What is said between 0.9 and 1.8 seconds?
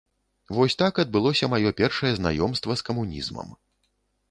адбылося маё